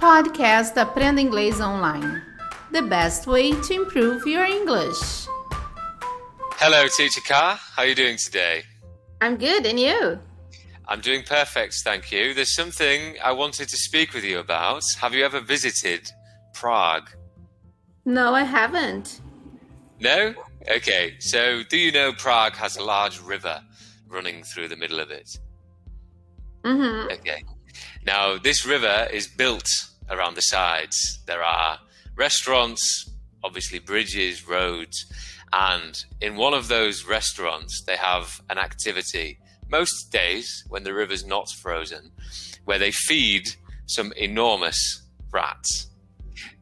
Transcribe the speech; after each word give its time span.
Podcast 0.00 0.78
Aprenda 0.78 1.20
Inglês 1.20 1.60
Online. 1.60 2.22
The 2.72 2.80
best 2.80 3.26
way 3.26 3.52
to 3.52 3.74
improve 3.74 4.26
your 4.26 4.46
English. 4.46 5.26
Hello, 6.56 6.86
Teacher 6.96 7.20
Carr. 7.28 7.56
How 7.76 7.82
are 7.82 7.86
you 7.86 7.94
doing 7.94 8.16
today? 8.16 8.62
I'm 9.20 9.36
good, 9.36 9.66
and 9.66 9.78
you? 9.78 10.18
I'm 10.88 11.02
doing 11.02 11.22
perfect, 11.22 11.74
thank 11.84 12.10
you. 12.10 12.32
There's 12.32 12.54
something 12.54 13.16
I 13.22 13.32
wanted 13.32 13.68
to 13.68 13.76
speak 13.76 14.14
with 14.14 14.24
you 14.24 14.38
about. 14.38 14.84
Have 15.02 15.12
you 15.12 15.22
ever 15.22 15.38
visited 15.38 16.10
Prague? 16.54 17.10
No, 18.06 18.32
I 18.34 18.44
haven't. 18.44 19.20
No? 20.00 20.34
Okay, 20.66 21.16
so 21.18 21.62
do 21.68 21.76
you 21.76 21.92
know 21.92 22.10
Prague 22.14 22.54
has 22.54 22.78
a 22.78 22.82
large 22.82 23.20
river 23.20 23.60
running 24.08 24.44
through 24.44 24.68
the 24.68 24.76
middle 24.76 24.98
of 24.98 25.10
it? 25.10 25.38
Mm-hmm. 26.64 27.12
Okay. 27.12 27.44
Now, 28.06 28.38
this 28.38 28.64
river 28.64 29.06
is 29.12 29.26
built 29.28 29.68
around 30.10 30.34
the 30.36 30.42
sides. 30.42 31.20
There 31.26 31.42
are 31.42 31.78
restaurants, 32.16 33.10
obviously 33.42 33.78
bridges, 33.78 34.46
roads, 34.46 35.06
and 35.52 36.04
in 36.20 36.36
one 36.36 36.54
of 36.54 36.68
those 36.68 37.06
restaurants, 37.06 37.82
they 37.86 37.96
have 37.96 38.40
an 38.50 38.58
activity 38.58 39.38
most 39.68 40.10
days 40.10 40.64
when 40.68 40.84
the 40.84 40.94
river's 40.94 41.24
not 41.24 41.48
frozen 41.48 42.12
where 42.64 42.78
they 42.78 42.92
feed 42.92 43.48
some 43.86 44.12
enormous 44.16 45.02
rats. 45.32 45.88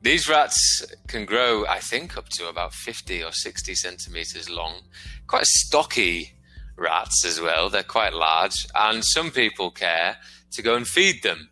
These 0.00 0.28
rats 0.28 0.86
can 1.06 1.24
grow, 1.24 1.66
I 1.66 1.80
think, 1.80 2.16
up 2.16 2.28
to 2.30 2.48
about 2.48 2.72
50 2.72 3.22
or 3.22 3.32
60 3.32 3.74
centimeters 3.74 4.48
long. 4.48 4.82
Quite 5.26 5.46
stocky 5.46 6.32
rats 6.76 7.24
as 7.24 7.40
well. 7.40 7.68
They're 7.68 7.82
quite 7.82 8.14
large. 8.14 8.66
And 8.74 9.04
some 9.04 9.30
people 9.30 9.70
care 9.70 10.16
to 10.52 10.62
go 10.62 10.76
and 10.76 10.86
feed 10.86 11.22
them. 11.22 11.50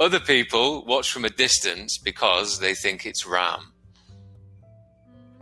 Other 0.00 0.20
people 0.20 0.84
watch 0.86 1.12
from 1.12 1.24
a 1.24 1.28
distance 1.28 1.98
because 1.98 2.60
they 2.60 2.72
think 2.72 3.04
it's 3.04 3.26
ram. 3.26 3.72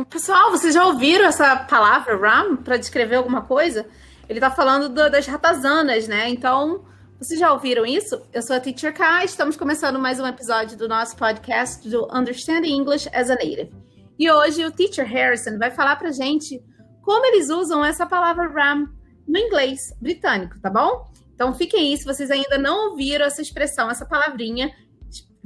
Pessoal, 0.08 0.50
vocês 0.50 0.72
já 0.72 0.86
ouviram 0.86 1.26
essa 1.26 1.56
palavra 1.56 2.16
ram 2.16 2.56
para 2.56 2.78
descrever 2.78 3.16
alguma 3.16 3.42
coisa? 3.42 3.86
Ele 4.26 4.38
está 4.38 4.50
falando 4.50 4.88
do, 4.88 5.10
das 5.10 5.26
ratazanas, 5.26 6.08
né? 6.08 6.30
Então, 6.30 6.86
vocês 7.18 7.38
já 7.38 7.52
ouviram 7.52 7.84
isso? 7.84 8.18
Eu 8.32 8.42
sou 8.42 8.56
a 8.56 8.60
Teacher 8.60 8.94
Kai, 8.94 9.26
estamos 9.26 9.56
começando 9.56 9.98
mais 9.98 10.18
um 10.18 10.26
episódio 10.26 10.78
do 10.78 10.88
nosso 10.88 11.16
podcast 11.16 11.86
do 11.86 12.08
Understanding 12.10 12.78
English 12.78 13.10
as 13.12 13.28
a 13.28 13.34
Native. 13.34 13.70
E 14.18 14.30
hoje 14.30 14.64
o 14.64 14.70
Teacher 14.70 15.06
Harrison 15.06 15.58
vai 15.58 15.70
falar 15.70 15.96
pra 15.96 16.12
gente 16.12 16.62
como 17.02 17.26
eles 17.26 17.50
usam 17.50 17.84
essa 17.84 18.06
palavra 18.06 18.48
ram 18.48 18.88
no 19.28 19.38
inglês 19.38 19.80
britânico, 20.00 20.58
tá 20.60 20.70
bom? 20.70 21.14
Então 21.36 21.54
fiquem 21.54 21.80
aí, 21.80 21.96
se 21.96 22.04
vocês 22.04 22.30
ainda 22.30 22.56
não 22.56 22.90
ouviram 22.90 23.26
essa 23.26 23.42
expressão, 23.42 23.90
essa 23.90 24.06
palavrinha, 24.06 24.72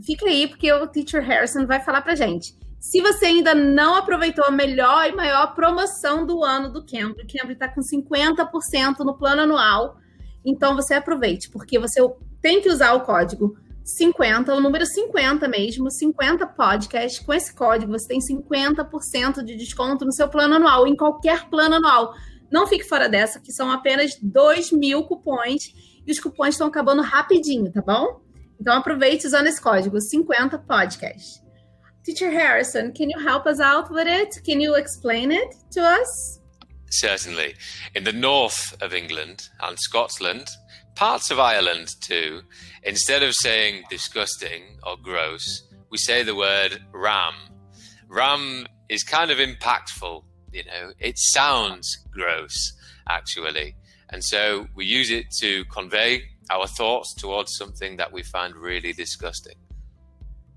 fiquem 0.07 0.29
aí 0.29 0.47
porque 0.47 0.73
o 0.73 0.87
Teacher 0.87 1.23
Harrison 1.23 1.67
vai 1.67 1.81
falar 1.81 2.01
pra 2.01 2.15
gente. 2.15 2.55
Se 2.79 3.03
você 3.03 3.27
ainda 3.27 3.55
não 3.55 3.97
aproveitou 3.97 4.45
a 4.45 4.51
melhor 4.51 5.07
e 5.09 5.13
maior 5.13 5.55
promoção 5.55 6.25
do 6.25 6.43
ano 6.43 6.73
do 6.73 6.87
Cambly, 6.87 7.25
o 7.25 7.53
está 7.53 7.69
com 7.69 7.81
50% 7.83 9.01
no 9.01 9.19
plano 9.19 9.43
anual, 9.43 9.99
então 10.45 10.75
você 10.75 10.95
aproveite, 10.95 11.51
porque 11.51 11.79
você 11.79 12.01
tem 12.41 12.63
que 12.63 12.71
usar 12.71 12.95
o 12.95 13.01
código 13.01 13.59
50, 13.85 14.55
o 14.55 14.61
número 14.61 14.87
50 14.87 15.49
mesmo, 15.49 15.91
50 15.91 16.47
podcast. 16.47 17.25
Com 17.25 17.35
esse 17.35 17.55
código 17.55 17.93
você 17.93 18.09
tem 18.09 18.21
50% 18.21 19.43
de 19.43 19.57
desconto 19.57 20.05
no 20.05 20.13
seu 20.13 20.29
plano 20.29 20.55
anual, 20.55 20.87
em 20.87 20.97
qualquer 20.97 21.49
plano 21.51 21.75
anual. 21.75 22.15
Não 22.51 22.67
fique 22.67 22.85
fora 22.85 23.09
dessa, 23.09 23.41
que 23.41 23.53
são 23.53 23.71
apenas 23.71 24.17
2 24.21 24.73
mil 24.73 25.05
cupons 25.05 25.73
e 26.07 26.11
os 26.11 26.19
cupons 26.19 26.51
estão 26.51 26.67
acabando 26.67 27.03
rapidinho, 27.03 27.71
tá 27.73 27.81
bom? 27.81 28.21
Então 28.61 28.77
aproveite 28.77 29.27
usando 29.27 29.47
esse 29.47 29.61
código 29.61 30.01
50 30.01 30.59
podcast. 30.59 31.41
Teacher 32.03 32.31
Harrison, 32.31 32.93
can 32.93 33.09
you 33.11 33.19
help 33.19 33.47
us 33.47 33.61
out 33.61 33.93
with 33.93 34.07
it? 34.07 34.43
Can 34.43 34.61
you 34.61 34.75
explain 34.77 35.31
it 35.31 35.57
to 35.73 35.81
us? 35.81 36.41
Certainly. 36.91 37.55
In 37.95 38.05
the 38.05 38.13
north 38.13 38.75
of 38.83 38.95
England 38.95 39.49
and 39.63 39.79
Scotland, 39.79 40.47
parts 40.97 41.31
of 41.31 41.39
Ireland 41.39 41.95
too, 42.01 42.43
instead 42.83 43.23
of 43.23 43.35
saying 43.35 43.85
disgusting 43.89 44.63
or 44.83 44.97
gross, 45.01 45.63
we 45.91 45.99
say 45.99 46.23
the 46.25 46.35
word 46.35 46.83
ram. 46.93 47.35
Ram 48.09 48.67
is 48.89 49.05
kind 49.05 49.31
of 49.31 49.39
impactful, 49.39 50.25
you 50.53 50.65
know, 50.65 50.93
it 50.99 51.19
sounds 51.19 52.05
gross 52.11 52.73
actually. 53.09 53.75
And 54.13 54.23
so 54.23 54.67
we 54.75 54.85
use 54.85 55.11
it 55.11 55.31
to 55.41 55.65
convey 55.67 56.23
our 56.51 56.67
thoughts 56.67 57.15
towards 57.15 57.57
something 57.57 57.97
that 57.97 58.13
we 58.13 58.23
find 58.23 58.55
really 58.57 58.93
disgusting. 58.93 59.57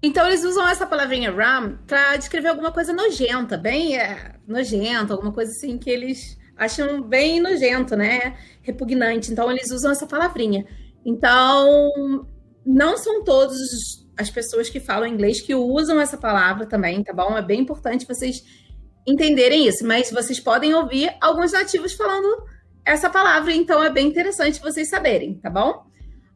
Então 0.01 0.27
eles 0.27 0.43
usam 0.43 0.67
essa 0.67 0.85
palavrinha 0.85 1.31
ram 1.31 1.77
para 1.87 2.17
descrever 2.17 2.49
alguma 2.49 2.71
coisa 2.73 2.91
nojenta, 2.91 3.57
bem 3.57 3.97
é, 3.97 4.35
nojenta, 4.45 5.13
alguma 5.13 5.31
coisa 5.31 5.51
assim 5.51 5.77
que 5.77 5.89
eles 5.89 6.37
acham 6.57 7.01
bem 7.01 7.39
nojento, 7.39 7.95
né? 7.95 8.37
Repugnante. 8.61 9.31
Então 9.31 9.49
eles 9.49 9.71
usam 9.71 9.91
essa 9.91 10.05
palavrinha. 10.05 10.65
Então 11.05 12.27
não 12.65 12.97
são 12.97 13.23
todas 13.23 13.57
as 14.17 14.29
pessoas 14.29 14.69
que 14.69 14.79
falam 14.79 15.07
inglês 15.07 15.41
que 15.41 15.55
usam 15.55 15.99
essa 15.99 16.17
palavra 16.17 16.65
também, 16.65 17.03
tá 17.03 17.13
bom? 17.13 17.37
É 17.37 17.41
bem 17.41 17.61
importante 17.61 18.05
vocês 18.05 18.43
entenderem 19.06 19.68
isso, 19.68 19.86
mas 19.86 20.09
vocês 20.12 20.40
podem 20.40 20.74
ouvir 20.74 21.16
alguns 21.22 21.52
nativos 21.52 21.94
falando 21.94 22.46
essa 22.86 23.09
palavra, 23.09 23.53
então 23.53 23.84
é 23.84 23.90
bem 23.90 24.08
interessante 24.08 24.59
vocês 24.59 24.90
saberem, 24.90 25.36
tá 25.36 25.50
bom? 25.50 25.86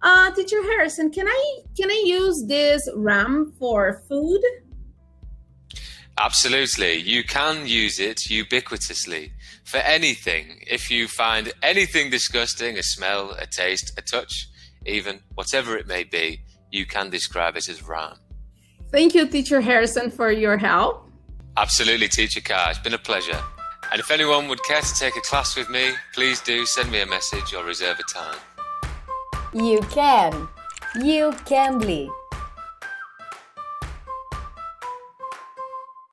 Uh, 0.04 0.32
Teacher 0.34 0.62
Harrison, 0.62 1.10
can 1.10 1.26
I 1.26 1.64
can 1.76 1.90
I 1.90 2.04
use 2.06 2.46
this 2.48 2.84
RAM 2.96 3.52
for 3.58 4.02
food? 4.08 4.42
Absolutely. 6.20 6.98
You 6.98 7.24
can 7.24 7.68
use 7.68 8.00
it 8.00 8.22
ubiquitously 8.30 9.32
for 9.66 9.78
anything. 9.78 10.64
If 10.66 10.90
you 10.90 11.08
find 11.08 11.54
anything 11.62 12.10
disgusting, 12.10 12.78
a 12.78 12.84
smell, 12.84 13.36
a 13.40 13.46
taste, 13.46 13.94
a 13.98 14.02
touch, 14.02 14.50
even 14.86 15.20
whatever 15.36 15.78
it 15.78 15.88
may 15.88 16.04
be, 16.04 16.42
you 16.72 16.86
can 16.88 17.12
describe 17.12 17.56
it 17.56 17.70
as 17.70 17.84
RAM. 17.84 18.18
Thank 18.92 19.14
you, 19.14 19.28
Teacher 19.28 19.62
Harrison, 19.62 20.10
for 20.10 20.32
your 20.32 20.58
help. 20.58 21.07
Absolutely, 21.58 22.08
Teacher 22.08 22.42
Car. 22.42 22.70
It's 22.70 22.80
been 22.80 22.94
a 22.94 23.00
pleasure. 23.00 23.40
And 23.92 24.00
if 24.00 24.12
anyone 24.12 24.48
would 24.48 24.64
care 24.64 24.82
to 24.82 24.94
take 24.94 25.16
a 25.16 25.22
class 25.22 25.56
with 25.56 25.70
me, 25.70 25.90
please 26.14 26.40
do 26.42 26.68
send 26.68 26.92
me 26.92 27.02
a 27.02 27.06
message 27.08 27.52
or 27.54 27.64
reserve 27.64 27.98
a 28.00 28.04
time. 28.14 28.38
You 29.54 29.80
can. 29.90 30.48
You 31.02 31.34
can 31.46 31.80
be. 31.80 32.12